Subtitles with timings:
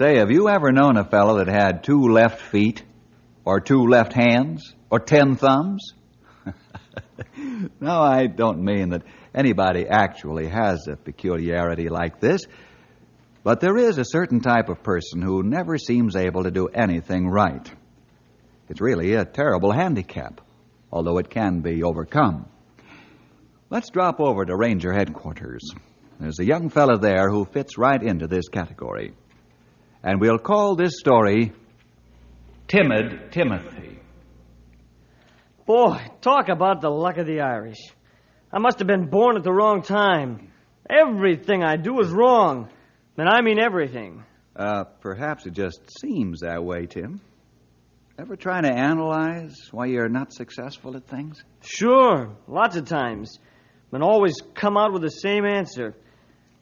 [0.00, 2.82] Say, have you ever known a fellow that had two left feet,
[3.44, 5.92] or two left hands, or ten thumbs?
[7.80, 9.02] no, I don't mean that
[9.34, 12.46] anybody actually has a peculiarity like this,
[13.44, 17.28] but there is a certain type of person who never seems able to do anything
[17.28, 17.70] right.
[18.70, 20.40] It's really a terrible handicap,
[20.90, 22.48] although it can be overcome.
[23.68, 25.68] Let's drop over to Ranger headquarters.
[26.18, 29.12] There's a young fellow there who fits right into this category.
[30.02, 31.52] And we'll call this story
[32.68, 33.98] Timid Timothy.
[35.66, 37.78] Boy, talk about the luck of the Irish.
[38.52, 40.50] I must have been born at the wrong time.
[40.88, 42.70] Everything I do is wrong.
[43.16, 44.24] And I mean everything.
[44.56, 47.20] Uh, perhaps it just seems that way, Tim.
[48.18, 51.42] Ever trying to analyze why you're not successful at things?
[51.62, 53.38] Sure, lots of times.
[53.92, 55.94] And always come out with the same answer.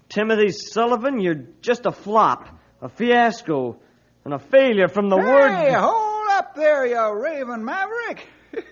[0.09, 2.49] Timothy Sullivan, you're just a flop,
[2.81, 3.79] a fiasco,
[4.25, 5.51] and a failure from the hey, word.
[5.51, 8.29] Hey, hold up there, you raven maverick.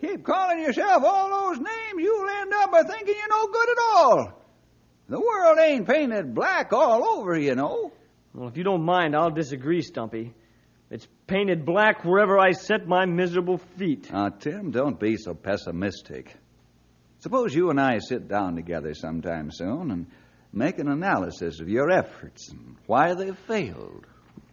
[0.00, 3.78] Keep calling yourself all those names, you'll end up by thinking you're no good at
[3.94, 4.42] all.
[5.08, 7.92] The world ain't painted black all over, you know.
[8.34, 10.34] Well, if you don't mind, I'll disagree, Stumpy.
[10.90, 14.10] It's painted black wherever I set my miserable feet.
[14.12, 16.34] Now, Tim, don't be so pessimistic.
[17.20, 20.06] Suppose you and I sit down together sometime soon and
[20.52, 24.06] make an analysis of your efforts and why they've failed.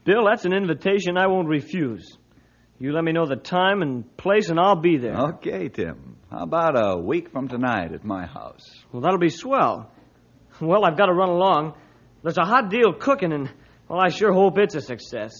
[0.05, 2.17] Bill, that's an invitation I won't refuse.
[2.79, 5.17] You let me know the time and place, and I'll be there.
[5.33, 6.15] Okay, Tim.
[6.31, 8.65] How about a week from tonight at my house?
[8.91, 9.91] Well, that'll be swell.
[10.61, 11.73] Well, I've got to run along.
[12.23, 13.49] There's a hot deal cooking, and,
[13.87, 15.31] well, I sure hope it's a success.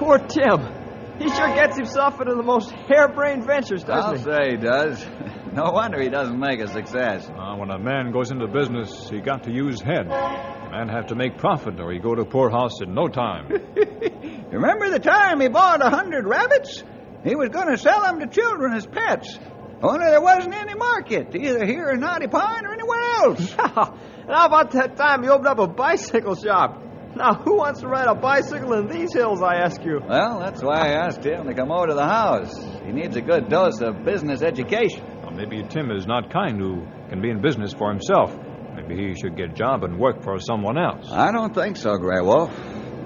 [0.00, 0.80] Poor Tim.
[1.18, 4.30] He sure gets himself into the most harebrained ventures, doesn't he?
[4.30, 4.44] I'll he?
[4.44, 5.06] say he does.
[5.50, 7.28] No wonder he doesn't make a success.
[7.28, 10.06] Uh, when a man goes into business, he got to use head.
[10.06, 13.48] A Man have to make profit, or he go to poorhouse in no time.
[14.52, 16.84] Remember the time he bought a hundred rabbits?
[17.24, 19.40] He was going to sell them to children as pets.
[19.82, 23.40] Only there wasn't any market, either here in Knotty Pine or anywhere else.
[23.58, 26.80] and how about that time he opened up a bicycle shop?
[27.20, 30.00] Now, who wants to ride a bicycle in these hills, I ask you?
[30.08, 32.50] Well, that's why I asked him to come over to the house.
[32.82, 35.04] He needs a good dose of business education.
[35.22, 38.34] Well, maybe Tim is not kind who can be in business for himself.
[38.74, 41.10] Maybe he should get a job and work for someone else.
[41.12, 42.56] I don't think so, Grey Wolf.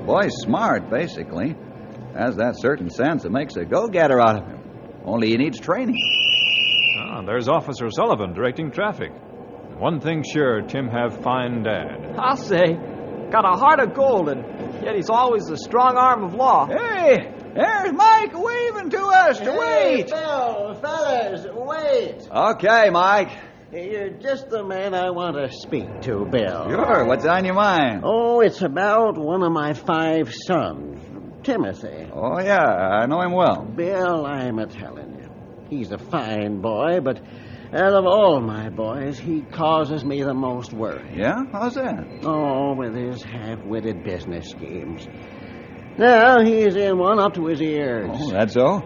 [0.06, 1.56] Boy's smart, basically.
[2.16, 4.60] Has that certain sense that makes a go-getter out of him.
[5.04, 5.98] Only he needs training.
[7.00, 9.10] Ah, there's Officer Sullivan directing traffic.
[9.76, 12.14] One thing sure, Tim have fine dad.
[12.16, 12.78] I'll say.
[13.34, 14.44] Got a heart of gold, and
[14.84, 16.68] yet he's always the strong arm of law.
[16.68, 20.06] Hey, there's Mike waving to us to hey, wait.
[20.06, 22.28] Bill, fellas, wait.
[22.30, 23.30] Okay, Mike.
[23.72, 26.68] You're just the man I want to speak to, Bill.
[26.70, 28.02] Sure, what's on your mind?
[28.04, 31.00] Oh, it's about one of my five sons,
[31.42, 32.08] Timothy.
[32.12, 33.64] Oh, yeah, I know him well.
[33.64, 35.28] Bill, I'm a telling you.
[35.70, 37.20] He's a fine boy, but
[37.74, 41.10] out of all my boys, he causes me the most worry.
[41.16, 41.44] Yeah?
[41.52, 42.06] How's that?
[42.22, 45.06] Oh, with his half witted business schemes.
[45.98, 48.10] Now he's in one up to his ears.
[48.12, 48.78] Oh, that's so?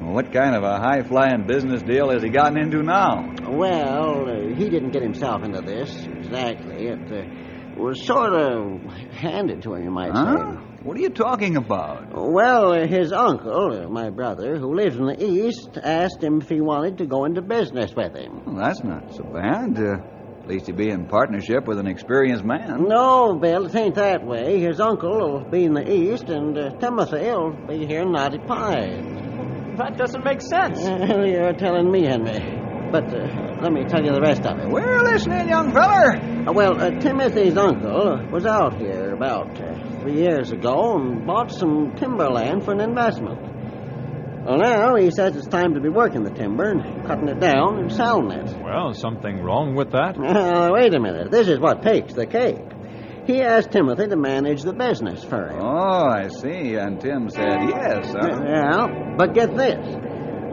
[0.00, 3.32] What kind of a high flying business deal has he gotten into now?
[3.48, 6.86] Well, uh, he didn't get himself into this exactly.
[6.88, 8.82] It uh, was sort of
[9.12, 10.56] handed to him, you might Huh?
[10.56, 10.71] say.
[10.84, 12.08] What are you talking about?
[12.12, 16.48] Well, uh, his uncle, uh, my brother, who lives in the East, asked him if
[16.48, 18.42] he wanted to go into business with him.
[18.44, 19.78] Well, that's not so bad.
[19.78, 19.98] Uh,
[20.42, 22.86] at least he'd be in partnership with an experienced man.
[22.88, 24.58] No, Bill, it ain't that way.
[24.58, 28.38] His uncle will be in the East, and uh, Timothy will be here in Knotty
[28.38, 29.78] Pines.
[29.78, 30.80] That doesn't make sense.
[30.82, 32.58] Well, you're telling me, Henry.
[32.90, 34.68] But uh, let me tell you the rest of it.
[34.68, 36.16] We're listening, young feller.
[36.16, 41.50] Uh, well, uh, Timothy's uncle was out here about uh, three years ago and bought
[41.50, 43.40] some timberland for an investment.
[44.44, 47.78] Well, now he says it's time to be working the timber and cutting it down
[47.78, 48.60] and selling it.
[48.60, 50.16] Well, something wrong with that?
[50.18, 51.30] Uh, wait a minute.
[51.30, 52.58] This is what takes the cake.
[53.24, 55.60] He asked Timothy to manage the business for him.
[55.62, 56.74] Oh, I see.
[56.74, 58.42] And Tim said yes, huh?
[58.44, 59.78] Yeah, but get this.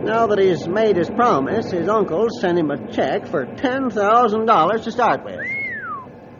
[0.04, 4.92] Now that he's made his promise, his uncle sent him a check for $10,000 to
[4.92, 5.42] start with.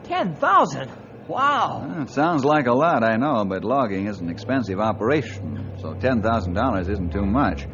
[0.04, 0.90] Ten thousand.
[1.30, 1.86] Wow.
[1.88, 5.94] Well, it sounds like a lot, I know, but logging is an expensive operation, so
[5.94, 7.68] $10,000 isn't too much.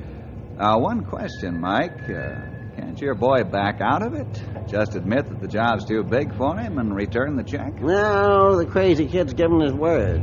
[0.59, 2.03] Now, one question, Mike.
[2.03, 4.27] Uh, can't your boy back out of it?
[4.69, 7.81] Just admit that the job's too big for him and return the check?
[7.81, 10.21] No, the crazy kid's given his word.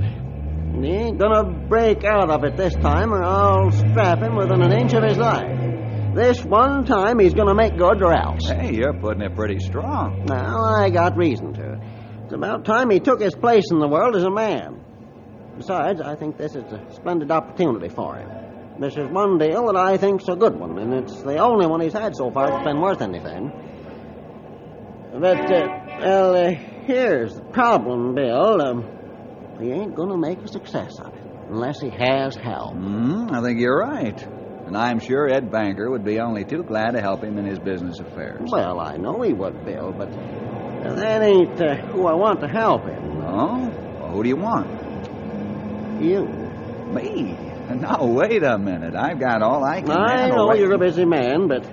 [0.80, 4.72] He ain't gonna break out of it this time, or I'll strap him within an
[4.72, 6.14] inch of his life.
[6.14, 8.48] This one time, he's gonna make good or else.
[8.48, 10.26] Hey, you're putting it pretty strong.
[10.28, 11.80] Well, I got reason to.
[12.34, 14.84] It's about time he took his place in the world as a man.
[15.56, 18.28] Besides, I think this is a splendid opportunity for him.
[18.80, 21.80] This is one deal that I think's a good one, and it's the only one
[21.82, 23.52] he's had so far that's been worth anything.
[25.14, 25.68] But, uh,
[26.00, 26.52] well, uh,
[26.88, 28.60] here's the problem, Bill.
[28.60, 28.84] Um,
[29.62, 32.74] he ain't gonna make a success of it unless he has help.
[32.74, 34.20] Hmm, I think you're right.
[34.66, 37.60] And I'm sure Ed Banker would be only too glad to help him in his
[37.60, 38.50] business affairs.
[38.52, 40.10] Well, I know he would, Bill, but
[40.84, 43.22] that ain't uh, who I want to help him.
[43.26, 43.70] Oh?
[44.00, 44.68] Well, who do you want?
[46.02, 46.26] You.
[46.94, 47.38] Me?
[47.74, 48.94] Now, wait a minute.
[48.94, 51.64] I've got all I can I handle know right- you're a busy man, but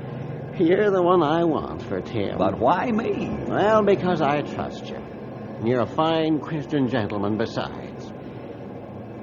[0.59, 2.39] you're the one I want for Tim.
[2.39, 3.29] But why me?
[3.49, 4.97] Well, because I trust you.
[4.97, 8.11] And You're a fine Christian gentleman besides.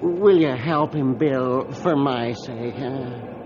[0.01, 2.75] Will you help him, Bill, for my sake?
[2.75, 3.37] Huh?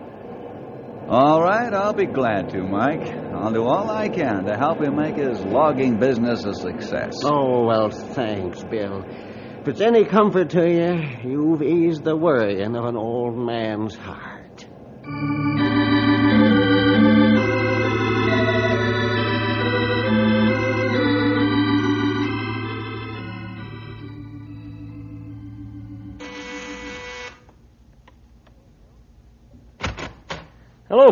[1.07, 3.05] All right, I'll be glad to, Mike.
[3.33, 7.15] I'll do all I can to help him make his logging business a success.
[7.23, 9.03] Oh, well, thanks, Bill.
[9.61, 14.65] If it's any comfort to you, you've eased the worrying of an old man's heart.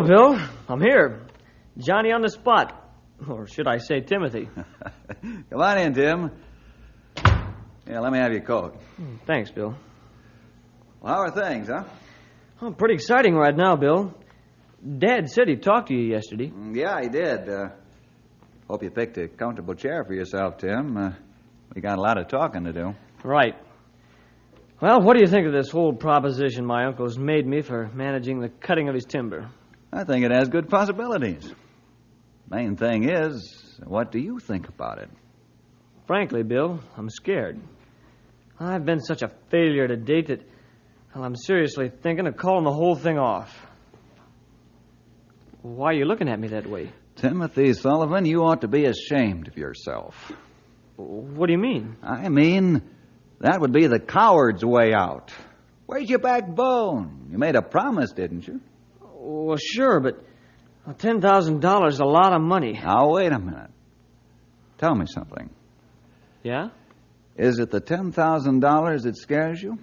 [0.02, 0.48] Hello, Bill.
[0.66, 1.26] I'm here.
[1.76, 2.90] Johnny on the spot.
[3.28, 4.48] Or should I say Timothy?
[5.50, 6.30] Come on in, Tim.
[7.86, 8.80] Yeah, let me have your coat.
[9.26, 9.74] Thanks, Bill.
[11.02, 11.84] Well, how are things, huh?
[12.62, 14.14] Oh, pretty exciting right now, Bill.
[14.98, 16.48] Dad said he talked to you yesterday.
[16.48, 17.46] Mm, Yeah, he did.
[17.50, 17.68] Uh,
[18.70, 20.96] hope you picked a comfortable chair for yourself, Tim.
[20.96, 21.10] Uh,
[21.74, 22.94] we got a lot of talking to do.
[23.22, 23.54] Right.
[24.80, 28.40] Well, what do you think of this whole proposition my uncle's made me for managing
[28.40, 29.50] the cutting of his timber?
[29.92, 31.52] I think it has good possibilities.
[32.48, 35.10] Main thing is, what do you think about it?
[36.06, 37.60] Frankly, Bill, I'm scared.
[38.58, 40.42] I've been such a failure to date that
[41.14, 43.66] well, I'm seriously thinking of calling the whole thing off.
[45.62, 46.92] Why are you looking at me that way?
[47.16, 50.32] Timothy Sullivan, you ought to be ashamed of yourself.
[50.96, 51.96] What do you mean?
[52.02, 52.82] I mean,
[53.40, 55.32] that would be the coward's way out.
[55.86, 57.28] Where's your backbone?
[57.32, 58.60] You made a promise, didn't you?
[59.22, 60.24] Well, sure, but
[60.88, 62.72] $10,000 is a lot of money.
[62.72, 63.70] Now, wait a minute.
[64.78, 65.50] Tell me something.
[66.42, 66.70] Yeah?
[67.36, 69.78] Is it the $10,000 that scares you?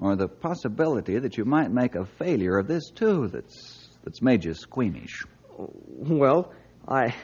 [0.00, 4.44] Or the possibility that you might make a failure of this, too, that's, that's made
[4.44, 5.22] you squeamish?
[5.58, 6.52] Well,
[6.86, 7.14] I.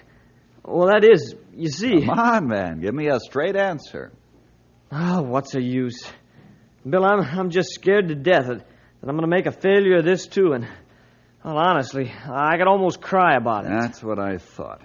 [0.64, 1.34] Well, that is.
[1.54, 2.00] You see.
[2.00, 2.80] Come on, man.
[2.80, 4.12] Give me a straight answer.
[4.90, 6.04] Oh, what's the use?
[6.88, 9.98] Bill, I'm, I'm just scared to death that, that I'm going to make a failure
[9.98, 10.66] of this, too, and.
[11.44, 13.68] Well, honestly, I could almost cry about it.
[13.68, 14.80] That's what I thought.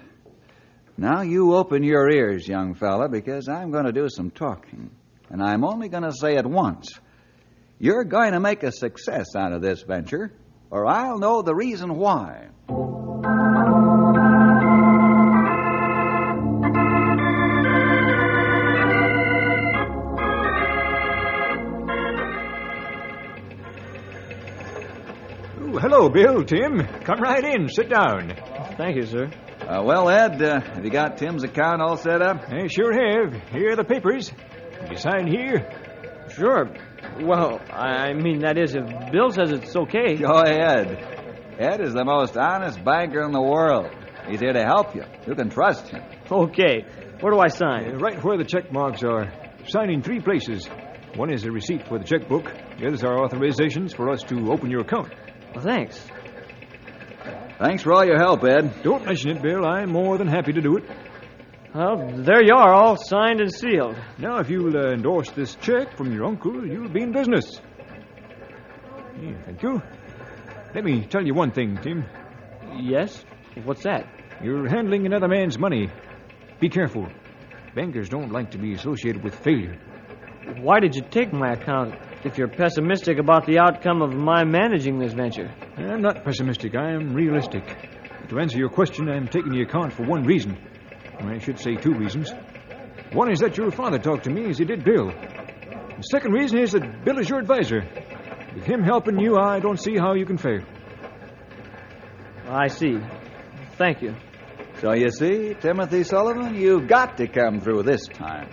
[0.98, 4.92] Now you open your ears, young fella, because I'm going to do some talking.
[5.30, 7.00] And I'm only going to say it once.
[7.80, 10.34] You're going to make a success out of this venture,
[10.70, 12.50] or I'll know the reason why.
[26.12, 26.80] Hello, Bill, Tim.
[27.04, 27.68] Come right in.
[27.70, 28.34] Sit down.
[28.78, 29.30] Thank you, sir.
[29.62, 32.44] Uh, well, Ed, uh, have you got Tim's account all set up?
[32.50, 33.34] I sure have.
[33.52, 34.32] Here are the papers.
[34.90, 35.70] You sign here?
[36.36, 36.70] Sure.
[37.22, 40.16] Well, I mean, that is, if Bill says it's okay.
[40.16, 41.58] Go ahead.
[41.60, 43.88] Ed is the most honest banker in the world.
[44.28, 45.04] He's here to help you.
[45.28, 46.02] You can trust him.
[46.32, 46.86] Okay.
[47.20, 47.96] Where do I sign?
[47.96, 49.32] Uh, right where the check marks are.
[49.68, 50.68] Sign in three places.
[51.16, 52.46] One is a receipt for the checkbook.
[52.80, 55.12] The others are authorizations for us to open your account.
[55.54, 56.06] Well, thanks.
[57.60, 58.84] Thanks for all your help, Ed.
[58.84, 59.66] Don't mention it, Bill.
[59.66, 60.84] I'm more than happy to do it.
[61.76, 63.96] Well, there you are, all signed and sealed.
[64.18, 67.62] Now, if you'll uh, endorse this check from your uncle, you'll be in business.
[69.22, 69.82] Yeah, thank you.
[70.74, 72.06] Let me tell you one thing, Tim.
[72.80, 73.24] Yes?
[73.66, 74.08] What's that?
[74.42, 75.90] You're handling another man's money.
[76.60, 77.08] Be careful.
[77.76, 79.78] Bankers don't like to be associated with failure.
[80.62, 85.00] Why did you take my account if you're pessimistic about the outcome of my managing
[85.00, 85.54] this venture?
[85.78, 86.76] I'm not pessimistic.
[86.76, 87.64] I am realistic.
[88.30, 90.58] To answer your question, I'm taking the account for one reason.
[91.20, 92.32] I should say two reasons.
[93.12, 95.08] One is that your father talked to me as he did Bill.
[95.08, 97.82] The second reason is that Bill is your advisor.
[98.54, 100.62] With him helping you, I don't see how you can fail.
[102.48, 103.00] I see.
[103.78, 104.16] Thank you.
[104.82, 108.50] So you see, Timothy Sullivan, you've got to come through this time.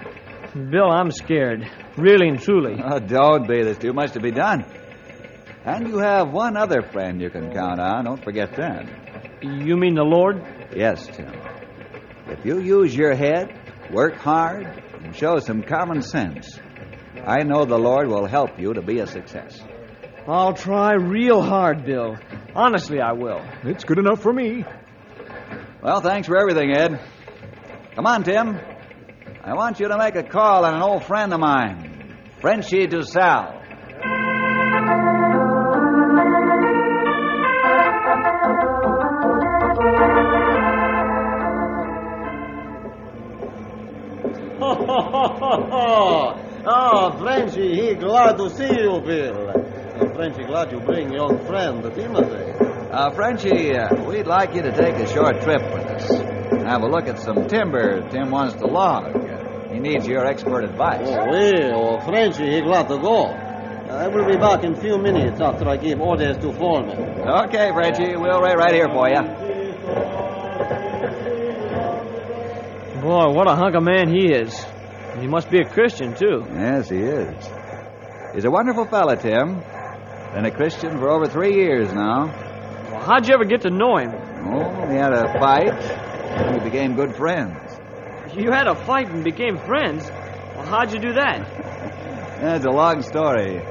[0.56, 1.68] Bill, I'm scared.
[1.98, 2.80] Really and truly.
[2.82, 3.62] Oh, don't be.
[3.62, 4.64] There's too much to be done.
[5.64, 8.04] And you have one other friend you can count on.
[8.04, 8.86] Don't forget that.
[9.42, 10.42] You mean the Lord?
[10.75, 11.32] Yes, Tim.
[12.28, 13.58] If you use your head,
[13.92, 14.64] work hard,
[15.02, 16.58] and show some common sense,
[17.25, 19.60] I know the Lord will help you to be a success.
[20.26, 22.16] I'll try real hard, Bill.
[22.54, 23.40] Honestly, I will.
[23.64, 24.64] It's good enough for me.
[25.82, 27.00] Well, thanks for everything, Ed.
[27.94, 28.58] Come on, Tim.
[29.46, 33.62] I want you to make a call on an old friend of mine, Frenchy DuSal.
[46.66, 49.50] oh, Frenchy, he glad to see you, Bill.
[49.50, 52.52] Uh, Frenchy, glad you bring young friend, Timothy.
[52.90, 56.10] Uh, Frenchy, uh, we'd like you to take a short trip with us.
[56.66, 59.25] Have a look at some timber Tim wants to log.
[59.86, 61.06] He needs your expert advice.
[61.06, 63.26] Oh, well, Frenchy, he glad to go.
[63.26, 66.98] I will be back in a few minutes after I give orders to foreman.
[67.20, 69.22] Okay, Frenchy, we'll wait right here for you.
[73.00, 74.66] Boy, what a hunk of man he is.
[75.20, 76.44] He must be a Christian, too.
[76.52, 77.48] Yes, he is.
[78.34, 79.62] He's a wonderful fella, Tim.
[80.34, 82.26] Been a Christian for over three years now.
[82.90, 84.10] Well, how'd you ever get to know him?
[84.10, 87.65] Oh, we had a fight, and we became good friends.
[88.36, 90.04] You had a fight and became friends?
[90.10, 91.62] Well, how'd you do that?
[92.38, 93.62] It's a long story.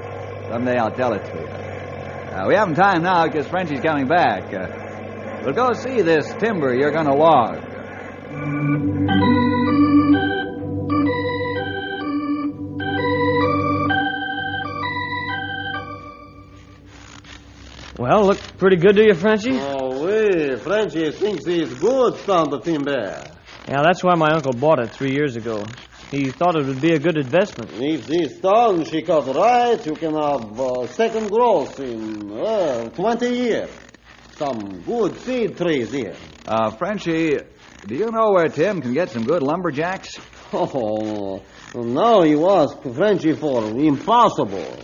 [0.49, 1.47] Someday I'll tell it to you.
[1.47, 4.51] Uh, we haven't time now because Frenchy's coming back.
[4.51, 7.61] Uh, we'll go see this timber you're going to log.
[17.99, 19.59] Well, look pretty good to you, Frenchy?
[19.59, 23.34] Oh, we, Frenchy thinks he's good stand the timber.
[23.67, 25.63] Yeah, that's why my uncle bought it three years ago.
[26.11, 27.71] He thought it would be a good investment.
[27.73, 33.27] If this stone she cut right, you can have uh, second growth in uh, 20
[33.29, 33.69] years.
[34.37, 36.13] Some good seed trees here.
[36.47, 37.39] Uh, Frenchy,
[37.87, 40.17] do you know where Tim can get some good lumberjacks?
[40.53, 41.41] Oh,
[41.73, 44.77] now you ask Frenchy for impossible.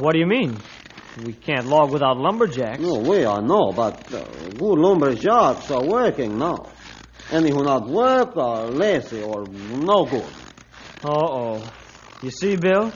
[0.00, 0.56] What do you mean?
[1.24, 2.80] We can't log without lumberjacks.
[2.80, 4.24] No, way, I know, but uh,
[4.56, 6.66] good lumberjacks are working now.
[7.30, 10.32] Any who not work are lazy or no good.
[11.04, 11.62] Uh-oh.
[12.22, 12.92] You see, Bill?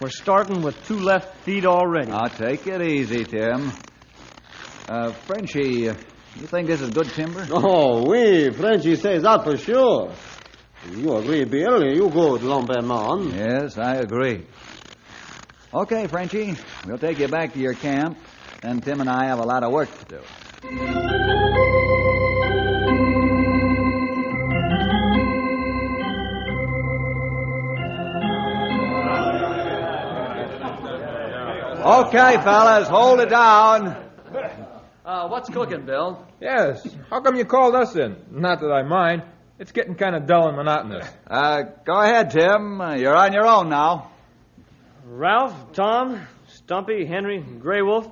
[0.00, 2.10] We're starting with two left feet already.
[2.10, 3.72] Now, take it easy, Tim.
[4.86, 5.94] Uh, Frenchy, uh,
[6.36, 7.46] you think this is good timber?
[7.50, 10.12] Oh, we, Frenchy says that for sure.
[10.90, 11.82] You agree, Bill?
[11.84, 13.30] You good lumberman.
[13.34, 14.44] Yes, I agree.
[15.72, 16.54] Okay, Frenchy,
[16.86, 18.18] we'll take you back to your camp.
[18.60, 21.73] Then Tim and I have a lot of work to do.
[31.84, 33.88] Okay, fellas, hold it down.
[35.04, 36.26] Uh, what's cooking, Bill?
[36.40, 36.82] Yes.
[37.10, 38.16] How come you called us in?
[38.30, 39.22] Not that I mind.
[39.58, 41.06] It's getting kind of dull and monotonous.
[41.26, 42.80] Uh, go ahead, Tim.
[42.80, 44.10] Uh, You're on your own now.
[45.04, 48.10] Ralph, Tom, Stumpy, Henry, Grey Wolf.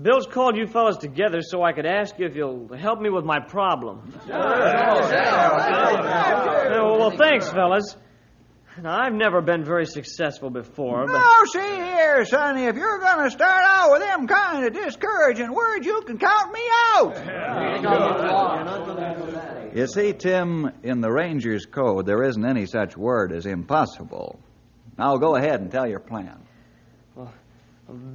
[0.00, 3.24] Bill's called you fellas together so I could ask you if you'll help me with
[3.24, 4.12] my problem.
[4.26, 4.94] Yeah,
[6.82, 7.96] well, well, thanks, fellas.
[8.78, 11.12] Now, I've never been very successful before, but.
[11.12, 15.52] Now, see here, Sonny, if you're going to start out with them kind of discouraging
[15.52, 16.60] words, you can count me
[16.94, 17.16] out.
[19.74, 24.38] You see, Tim, in the Ranger's Code, there isn't any such word as impossible.
[24.96, 26.38] Now go ahead and tell your plan.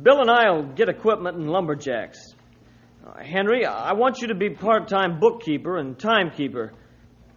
[0.03, 2.33] Bill and I'll get equipment and lumberjacks.
[3.05, 6.71] Uh, Henry, I want you to be part time bookkeeper and timekeeper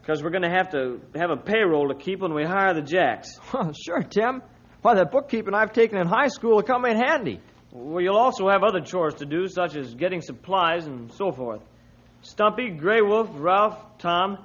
[0.09, 2.81] because we're going to have to have a payroll to keep when we hire the
[2.81, 3.39] jacks.
[3.85, 4.41] sure, Tim.
[4.81, 7.43] Why, that bookkeeping I've taken in high school will come in handy.
[7.73, 11.61] Well, you'll also have other chores to do, such as getting supplies and so forth.
[12.23, 14.39] Stumpy, Grey Wolf, Ralph, Tom,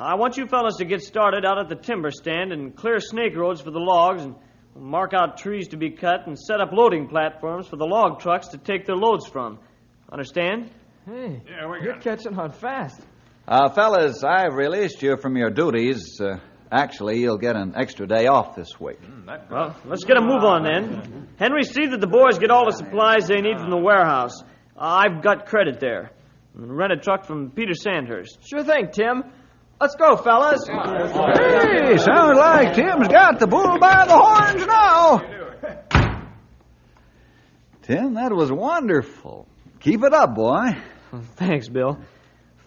[0.00, 3.36] I want you fellas to get started out at the timber stand and clear snake
[3.36, 4.34] roads for the logs and
[4.74, 8.48] mark out trees to be cut and set up loading platforms for the log trucks
[8.48, 9.60] to take their loads from.
[10.10, 10.72] Understand?
[11.06, 13.00] Hey, yeah, we got you're catching on fast.
[13.46, 16.18] Uh, fellas, I've released you from your duties.
[16.20, 16.38] Uh,
[16.72, 18.98] actually, you'll get an extra day off this week.
[19.50, 21.28] Well, let's get a move on then.
[21.38, 24.42] Henry, see that the boys get all the supplies they need from the warehouse.
[24.76, 26.10] I've got credit there.
[26.54, 28.38] Rent a truck from Peter Sandhurst.
[28.48, 29.24] Sure thing, Tim.
[29.80, 30.66] Let's go, fellas.
[30.66, 35.20] Hey, sounds like Tim's got the bull by the horns now.
[37.82, 39.46] Tim, that was wonderful.
[39.80, 40.68] Keep it up, boy.
[41.36, 41.98] Thanks, Bill.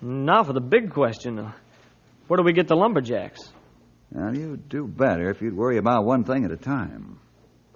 [0.01, 1.39] Now for the big question.
[1.39, 1.51] Uh,
[2.27, 3.42] Where do we get the lumberjacks?
[4.12, 7.20] Now, you'd do better if you'd worry about one thing at a time.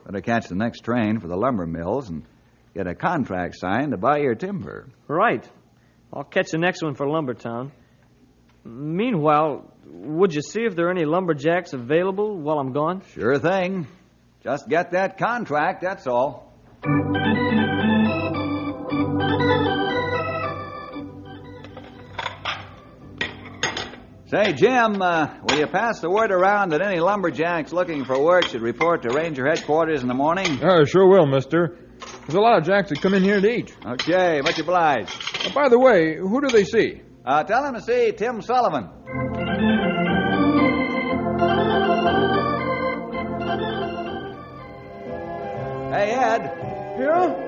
[0.05, 2.23] Better catch the next train for the lumber mills and
[2.73, 4.87] get a contract signed to buy your timber.
[5.07, 5.47] Right.
[6.13, 7.71] I'll catch the next one for Lumbertown.
[8.63, 13.01] Meanwhile, would you see if there are any lumberjacks available while I'm gone?
[13.13, 13.87] Sure thing.
[14.43, 16.51] Just get that contract, that's all.
[24.31, 28.47] Say, Jim, uh, will you pass the word around that any lumberjacks looking for work
[28.47, 30.63] should report to Ranger headquarters in the morning?
[30.63, 31.77] Uh, sure will, mister.
[31.99, 33.75] There's a lot of jacks that come in here to eat.
[33.85, 35.21] Okay, much obliged.
[35.45, 37.01] Uh, by the way, who do they see?
[37.25, 38.87] Uh, tell them to see Tim Sullivan.
[45.91, 46.41] Hey, Ed.
[46.97, 47.40] Yeah?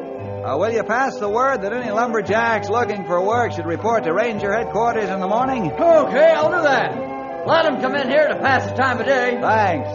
[0.43, 4.13] Uh, will you pass the word that any lumberjacks looking for work should report to
[4.13, 5.71] Ranger headquarters in the morning?
[5.71, 7.47] Okay, I'll do that.
[7.47, 9.38] Let them come in here to pass the time of day.
[9.39, 9.89] Thanks.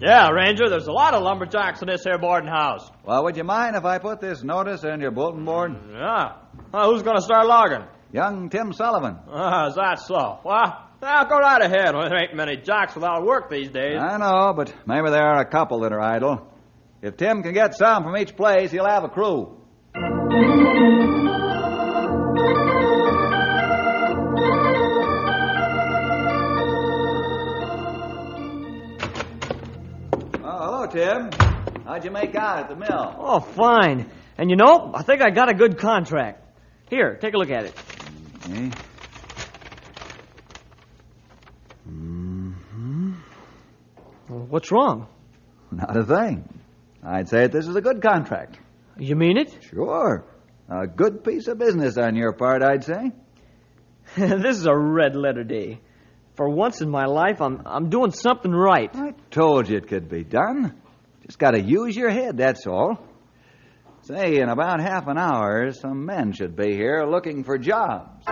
[0.00, 2.88] Yeah, Ranger, there's a lot of lumberjacks in this here boarding house.
[3.04, 5.74] Well, would you mind if I put this notice in your bulletin board?
[5.90, 6.34] Yeah.
[6.72, 7.84] Well, who's going to start logging?
[8.12, 9.16] Young Tim Sullivan.
[9.28, 10.38] Ah, is that so?
[10.44, 11.94] Well, now go right ahead.
[11.94, 13.98] Well, there ain't many jacks without work these days.
[13.98, 16.52] I know, but maybe there are a couple that are idle.
[17.00, 19.56] If Tim can get some from each place, he'll have a crew.
[30.44, 31.30] Oh, hello, Tim.
[31.84, 33.14] How'd you make out at the mill?
[33.18, 34.10] Oh, fine.
[34.36, 36.44] And you know, I think I got a good contract.
[36.90, 37.74] Here, take a look at it.
[38.48, 38.70] Okay.
[44.48, 45.08] What's wrong?
[45.70, 46.48] Not a thing.
[47.02, 48.58] I'd say this is a good contract.
[48.98, 49.56] You mean it?
[49.70, 50.24] Sure.
[50.68, 53.12] A good piece of business on your part, I'd say.
[54.16, 55.80] this is a red letter day.
[56.36, 58.90] For once in my life, I'm I'm doing something right.
[58.94, 60.80] I told you it could be done.
[61.26, 63.04] Just got to use your head, that's all.
[64.02, 68.24] Say, in about half an hour, some men should be here looking for jobs.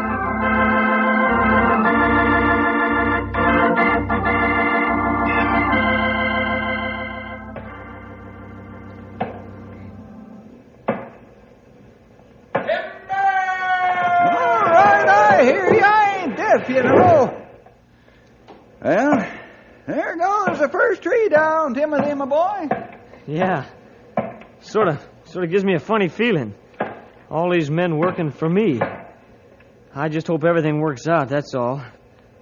[25.37, 26.55] Sort of gives me a funny feeling.
[27.31, 28.81] All these men working for me.
[29.94, 31.85] I just hope everything works out, that's all.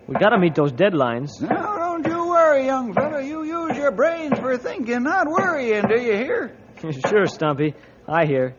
[0.06, 1.30] We gotta meet those deadlines.
[1.40, 3.20] Now, don't you worry, young fella.
[3.20, 6.56] You use your brains for thinking, not worrying, do you hear?
[7.08, 7.74] sure, Stumpy.
[8.06, 8.54] I hear.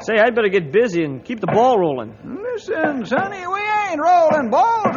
[0.00, 2.16] Say, I'd better get busy and keep the ball rolling.
[2.24, 4.96] Listen, Sonny, we ain't rolling balls,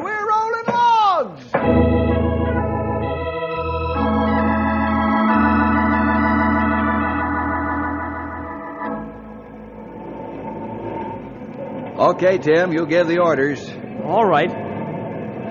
[11.98, 13.66] Okay, Tim, you give the orders.
[14.04, 14.50] All right.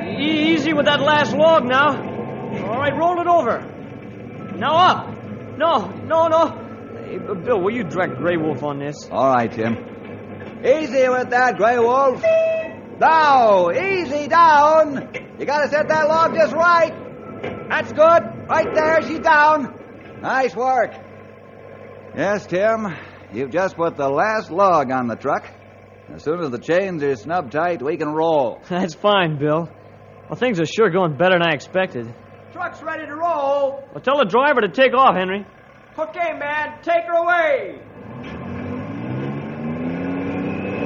[0.06, 1.96] E- easy with that last log now.
[1.96, 3.60] All right, roll it over.
[4.56, 5.08] Now up.
[5.56, 6.48] No, no, no.
[7.06, 9.08] Hey, Bill, will you direct Grey Wolf on this?
[9.10, 9.74] All right, Tim.
[10.64, 12.22] Easy with that, Grey Wolf.
[13.00, 15.10] Now, easy down.
[15.38, 16.92] You gotta set that log just right.
[17.70, 18.48] That's good.
[18.48, 19.74] Right there, she's down.
[20.20, 20.92] Nice work.
[22.16, 22.94] Yes, Tim.
[23.32, 25.44] You've just put the last log on the truck.
[26.12, 28.60] As soon as the chains are snub tight, we can roll.
[28.68, 29.68] That's fine, Bill.
[30.28, 32.14] Well, things are sure going better than I expected.
[32.52, 33.82] Truck's ready to roll.
[33.92, 35.46] Well, tell the driver to take off, Henry.
[35.98, 37.80] Okay, man, take her away.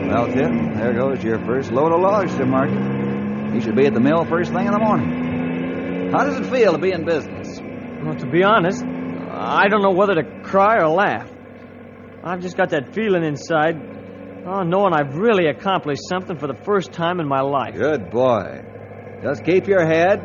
[0.09, 3.55] Well, Tim, there goes your first load of logs to market.
[3.55, 6.11] You should be at the mill first thing in the morning.
[6.13, 7.61] How does it feel to be in business?
[8.03, 11.31] Well, to be honest, I don't know whether to cry or laugh.
[12.25, 13.77] I've just got that feeling inside,
[14.49, 17.75] oh, knowing I've really accomplished something for the first time in my life.
[17.75, 18.63] Good boy.
[19.23, 20.19] Just keep your head,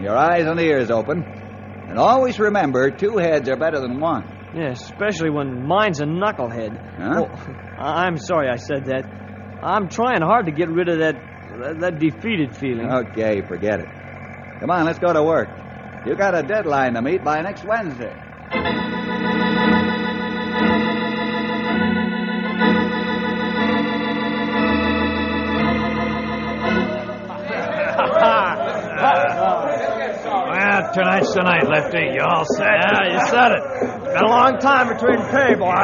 [0.00, 1.24] your eyes and ears open,
[1.88, 4.24] and always remember two heads are better than one.
[4.54, 6.78] Yeah, especially when mine's a knucklehead.
[6.98, 7.26] Huh?
[7.28, 9.04] Oh, I'm sorry I said that.
[9.62, 11.16] I'm trying hard to get rid of that
[11.48, 12.90] that, that defeated feeling.
[12.90, 13.88] Okay, forget it.
[14.60, 15.48] Come on, let's go to work.
[16.04, 18.95] You got a deadline to meet by next Wednesday.
[30.96, 32.16] Tonight's the night, Lefty.
[32.16, 32.80] You all set?
[32.80, 33.60] Yeah, you said it.
[34.16, 35.76] Been a long time between pay, boy.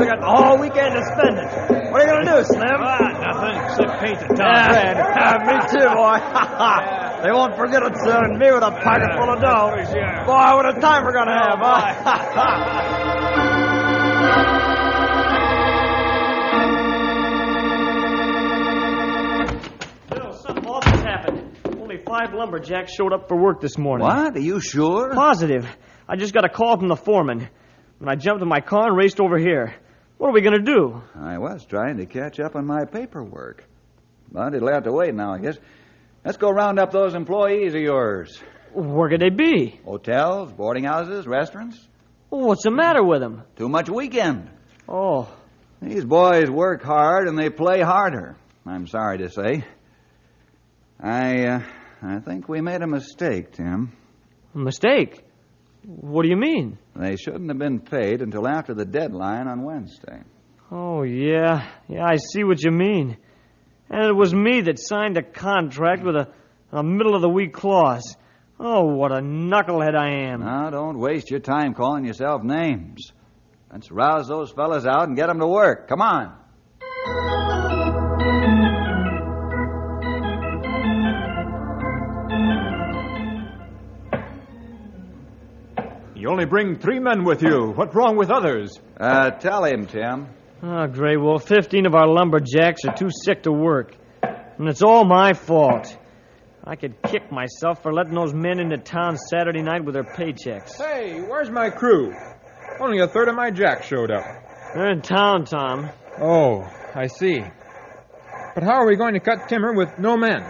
[0.00, 1.48] We got the whole weekend to spend it.
[1.92, 2.80] What are you gonna do, Slim?
[2.80, 4.96] Ah, nothing except paint the town Yeah, red.
[5.20, 6.16] yeah, me too, boy.
[7.20, 8.40] they won't forget it soon.
[8.40, 9.76] Me with a pocket full of dough.
[10.24, 12.22] Boy, what a time we're gonna have, huh?
[22.50, 24.06] Five showed up for work this morning.
[24.06, 24.36] What?
[24.36, 25.12] Are you sure?
[25.14, 25.66] Positive.
[26.08, 27.48] I just got a call from the foreman.
[28.00, 29.74] And I jumped in my car and raced over here.
[30.18, 31.02] What are we going to do?
[31.20, 33.64] I was trying to catch up on my paperwork.
[34.30, 35.58] But it'll have to wait now, I guess.
[36.24, 38.40] Let's go round up those employees of yours.
[38.72, 39.80] Where could they be?
[39.84, 41.78] Hotels, boarding houses, restaurants.
[42.28, 43.42] What's the matter with them?
[43.56, 44.50] Too much weekend.
[44.88, 45.28] Oh,
[45.82, 48.36] These boys work hard and they play harder.
[48.64, 49.64] I'm sorry to say.
[51.00, 51.62] I, uh,
[52.06, 53.92] I think we made a mistake, Tim.
[54.54, 55.22] a mistake.
[55.84, 56.78] What do you mean?
[56.94, 60.20] They shouldn't have been paid until after the deadline on Wednesday.
[60.70, 61.68] Oh, yeah.
[61.88, 63.16] Yeah, I see what you mean.
[63.88, 66.28] And it was me that signed a contract with a,
[66.72, 68.16] a middle of the week clause.
[68.58, 70.40] Oh, what a knucklehead I am.
[70.40, 73.12] Now, don't waste your time calling yourself names.
[73.70, 75.88] Let's rouse those fellas out and get them to work.
[75.88, 76.34] Come on.
[86.36, 87.72] Only bring three men with you.
[87.74, 88.78] What's wrong with others?
[89.00, 90.28] Uh, tell him, Tim.
[90.62, 93.96] Oh, Grey Wolf, 15 of our lumberjacks are too sick to work.
[94.22, 95.96] And it's all my fault.
[96.62, 100.76] I could kick myself for letting those men into town Saturday night with their paychecks.
[100.76, 102.12] Hey, where's my crew?
[102.80, 104.24] Only a third of my jacks showed up.
[104.74, 105.88] They're in town, Tom.
[106.20, 107.40] Oh, I see.
[108.54, 110.42] But how are we going to cut timber with no men?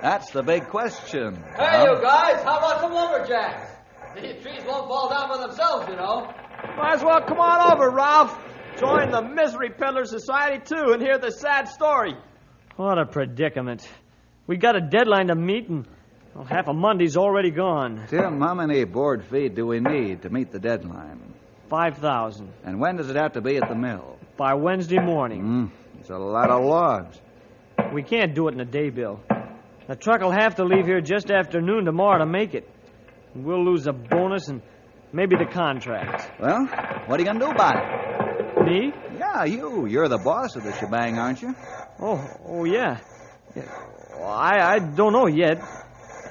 [0.00, 1.36] That's the big question.
[1.58, 3.73] Hey, you guys, how about some lumberjacks?
[4.14, 6.30] These trees won't fall down by themselves, you know.
[6.76, 8.38] Might as well come on over, Ralph.
[8.78, 12.14] Join the Misery Peddler Society, too, and hear the sad story.
[12.76, 13.88] What a predicament.
[14.46, 15.86] We got a deadline to meet, and
[16.34, 18.04] well, half of Monday's already gone.
[18.08, 21.20] Tim, how many board feet do we need to meet the deadline?
[21.70, 24.18] 5,000 And when does it have to be at the mill?
[24.36, 25.42] by Wednesday morning.
[25.42, 27.20] Mm, it's a lot of logs.
[27.92, 29.20] We can't do it in a day, Bill.
[29.86, 32.68] The truck will have to leave here just after noon tomorrow to make it.
[33.34, 34.62] We'll lose a bonus and
[35.12, 36.30] maybe the contract.
[36.40, 36.66] Well,
[37.06, 38.64] what are you going to do about it?
[38.64, 38.92] Me?
[39.18, 39.86] Yeah, you.
[39.86, 41.54] You're the boss of the shebang, aren't you?
[42.00, 43.00] Oh, oh yeah.
[43.56, 43.64] yeah.
[44.24, 45.58] I, I don't know yet.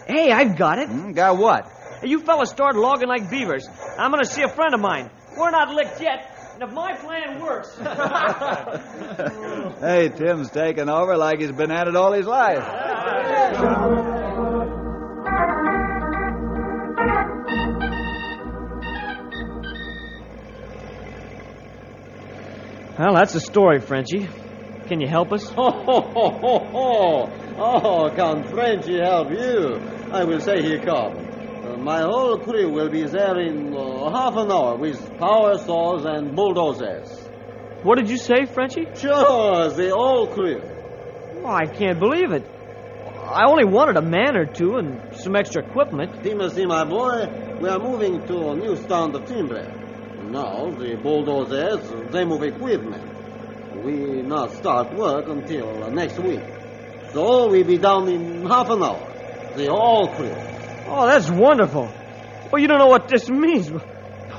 [0.08, 0.90] Hey, I've got it.
[0.90, 1.68] Mm, got what?
[2.02, 3.68] Hey, you fellas start logging like beavers.
[3.98, 5.10] I'm going to see a friend of mine.
[5.38, 7.78] We're not licked yet, and if my plan works.
[9.80, 12.64] Hey, Tim's taking over like he's been at it all his life.
[22.98, 24.28] well, that's the story, Frenchie.
[24.88, 25.52] Can you help us?
[25.58, 27.30] Oh, ho, ho, ho, ho.
[27.58, 29.80] oh, can Frenchy help you?
[30.12, 31.16] I will say he come.
[31.18, 36.06] Uh, my whole crew will be there in uh, half an hour with power saws
[36.06, 37.10] and bulldozers.
[37.84, 38.86] What did you say, Frenchie?
[38.96, 40.62] Sure, the whole crew.
[41.44, 42.46] Oh, I can't believe it.
[43.26, 46.24] I only wanted a man or two and some extra equipment.
[46.24, 47.26] Timothy, my boy,
[47.60, 49.83] we are moving to a new stand of timber.
[50.34, 53.06] Now, the bulldozers, they move equipment.
[53.86, 56.42] We not start work until next week.
[57.12, 59.14] So we be down in half an hour.
[59.56, 60.36] The all clear.
[60.88, 61.86] Oh, that's wonderful.
[62.52, 63.70] Well, you don't know what this means.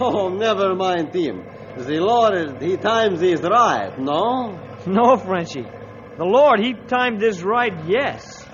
[0.00, 1.44] Oh, never mind, Tim.
[1.76, 4.58] The Lord, he times this right, no?
[4.88, 5.62] No, Frenchie.
[6.16, 8.44] The Lord, He timed this right, yes.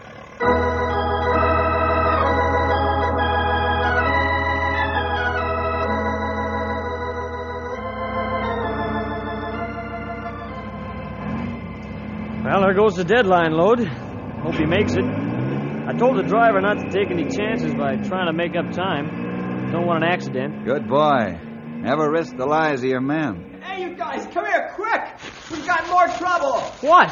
[12.71, 13.81] There goes the deadline load.
[13.81, 15.03] Hope he makes it.
[15.03, 19.73] I told the driver not to take any chances by trying to make up time.
[19.73, 20.65] Don't want an accident.
[20.65, 21.37] Good boy.
[21.83, 23.61] Never risk the lives of your men.
[23.61, 25.03] Hey, you guys, come here, quick!
[25.51, 26.61] We've got more trouble!
[26.81, 27.11] What?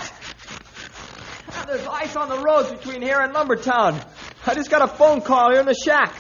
[1.51, 4.01] Ah, there's ice on the roads between here and Lumbertown.
[4.47, 6.15] I just got a phone call here in the shack.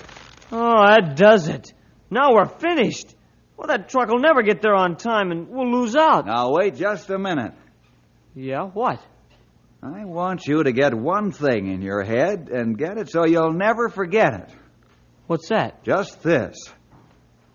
[0.51, 1.73] Oh, that does it.
[2.11, 3.15] Now we're finished.
[3.57, 6.27] Well, that truck will never get there on time and we'll lose out.
[6.27, 7.53] Now, wait just a minute.
[8.35, 9.01] Yeah, what?
[9.83, 13.53] I want you to get one thing in your head and get it so you'll
[13.53, 14.51] never forget it.
[15.29, 15.85] What's that?
[15.85, 16.57] Just this.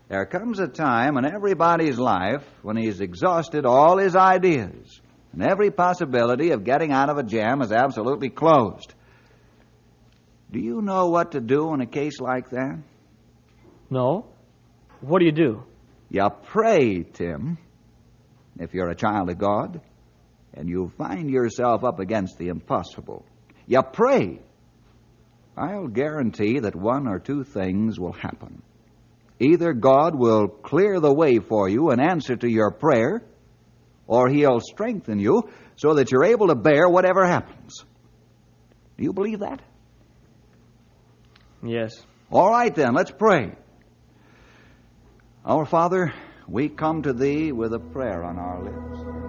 [0.08, 5.02] There comes a time in everybody's life when he's exhausted all his ideas,
[5.34, 8.94] and every possibility of getting out of a jam is absolutely closed.
[10.52, 12.80] Do you know what to do in a case like that?
[13.90, 14.28] No.
[15.02, 15.64] What do you do?
[16.10, 17.58] You pray, Tim,
[18.60, 19.82] if you're a child of God,
[20.54, 23.26] and you find yourself up against the impossible.
[23.66, 24.40] You pray.
[25.58, 28.62] I'll guarantee that one or two things will happen.
[29.40, 33.24] Either God will clear the way for you in answer to your prayer,
[34.08, 37.84] or He'll strengthen you so that you're able to bear whatever happens.
[38.98, 39.62] Do you believe that?
[41.64, 41.94] Yes.
[42.32, 43.54] All right, then, let's pray.
[45.46, 46.14] Our Father,
[46.48, 49.23] we come to Thee with a prayer on our lips.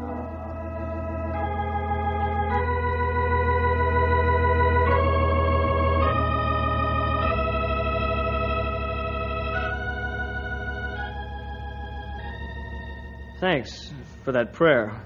[13.45, 13.93] Thanks
[14.25, 15.03] for that prayer.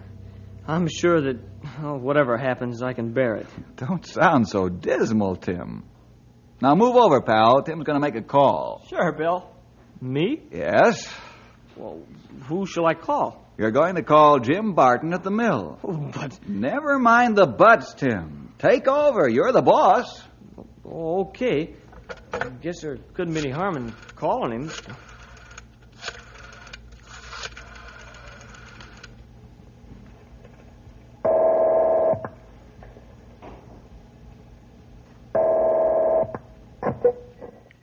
[0.64, 1.40] I'm sure that
[1.82, 3.48] oh, whatever happens, I can bear it.
[3.74, 5.82] Don't sound so dismal, Tim.
[6.62, 7.64] Now move over, pal.
[7.64, 8.86] Tim's going to make a call.
[8.88, 9.50] Sure, Bill.
[10.00, 10.40] Me?
[10.52, 11.12] Yes?
[11.74, 12.00] Well,
[12.44, 13.44] who shall I call?
[13.58, 15.80] You're going to call Jim Barton at the mill.
[15.82, 16.38] Oh, but.
[16.48, 18.52] Never mind the buts, Tim.
[18.60, 19.28] Take over.
[19.28, 20.22] You're the boss.
[20.86, 21.74] Okay.
[22.32, 24.70] I guess there couldn't be any harm in calling him.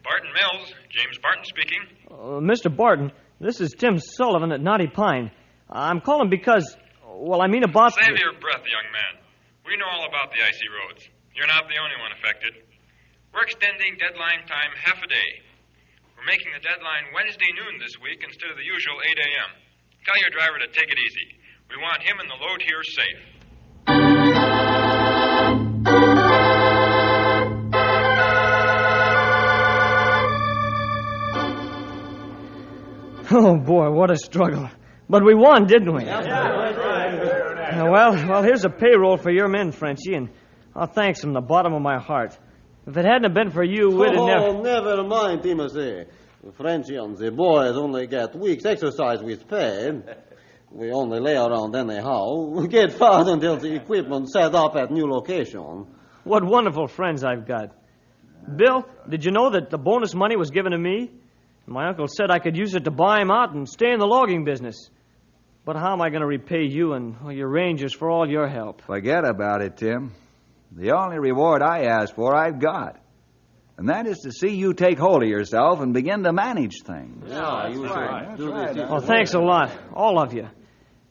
[0.06, 1.80] Barton Mills, James Barton speaking.
[2.10, 2.74] Uh, Uh, Mr.
[2.74, 5.30] Barton, this is Tim Sullivan at Knotty Pine.
[5.70, 6.66] I'm calling because,
[7.06, 7.94] well, I mean about.
[7.94, 9.22] Save your breath, young man.
[9.62, 11.06] We know all about the icy roads.
[11.38, 12.58] You're not the only one affected.
[13.30, 15.30] We're extending deadline time half a day.
[16.18, 19.50] We're making the deadline Wednesday noon this week instead of the usual 8 a.m.
[20.10, 21.30] Tell your driver to take it easy.
[21.70, 23.35] We want him and the load here safe.
[33.32, 34.70] Oh boy, what a struggle!
[35.10, 36.04] But we won, didn't we?
[36.08, 36.24] Uh,
[37.90, 40.30] well, well, here's a payroll for your men, Frenchie, and
[40.76, 42.38] I'll thanks from the bottom of my heart.
[42.88, 44.96] If it hadn't been for you, we'd have oh, never.
[44.96, 46.06] never mind, Timothy.
[46.56, 49.92] Frenchy and the boys only get weeks exercise with pay.
[50.72, 52.50] We only lay around anyhow.
[52.52, 55.88] We get fast until the equipment set up at new location.
[56.24, 57.72] What wonderful friends I've got.
[58.56, 61.12] Bill, did you know that the bonus money was given to me?
[61.67, 64.06] My uncle said I could use it to buy him out and stay in the
[64.06, 64.89] logging business.
[65.65, 68.82] But how am I going to repay you and your rangers for all your help?
[68.84, 70.13] Forget about it, Tim.
[70.71, 72.99] The only reward I ask for, I've got.
[73.78, 77.25] And that is to see you take hold of yourself and begin to manage things.
[77.28, 78.30] Yeah, you right.
[78.30, 78.89] should do this.
[78.89, 80.47] Well, thanks a lot, all of you.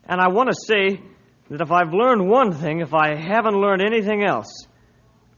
[0.05, 1.01] And I want to say
[1.51, 4.67] that if I've learned one thing, if I haven't learned anything else,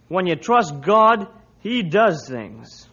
[0.09, 1.27] when you trust God,
[1.61, 2.89] He does things.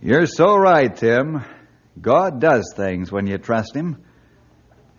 [0.00, 1.44] You're so right, Tim.
[2.00, 4.04] God does things when you trust Him.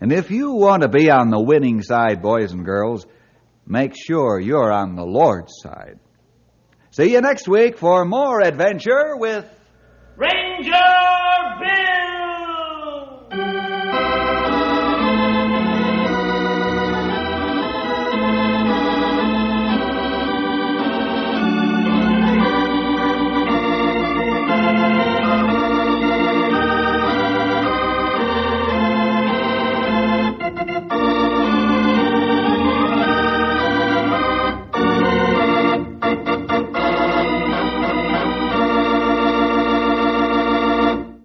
[0.00, 3.06] And if you want to be on the winning side, boys and girls,
[3.66, 5.98] make sure you're on the Lord's side.
[6.90, 9.46] See you next week for more adventure with
[10.16, 10.70] Ranger
[13.30, 14.09] Bill!